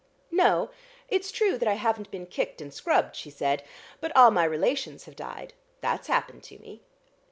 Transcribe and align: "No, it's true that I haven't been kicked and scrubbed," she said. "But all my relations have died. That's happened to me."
"No, 0.31 0.71
it's 1.09 1.31
true 1.31 1.59
that 1.59 1.67
I 1.67 1.75
haven't 1.75 2.09
been 2.09 2.25
kicked 2.25 2.59
and 2.59 2.73
scrubbed," 2.73 3.15
she 3.15 3.29
said. 3.29 3.61
"But 3.99 4.11
all 4.17 4.31
my 4.31 4.45
relations 4.45 5.05
have 5.05 5.15
died. 5.15 5.53
That's 5.81 6.07
happened 6.07 6.41
to 6.45 6.57
me." 6.57 6.81